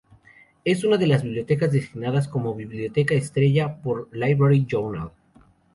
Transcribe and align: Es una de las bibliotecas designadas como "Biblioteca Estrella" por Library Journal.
Es 0.65 0.83
una 0.83 0.97
de 0.97 1.05
las 1.05 1.21
bibliotecas 1.21 1.71
designadas 1.71 2.27
como 2.27 2.55
"Biblioteca 2.55 3.13
Estrella" 3.13 3.79
por 3.83 4.09
Library 4.11 4.65
Journal. 4.67 5.11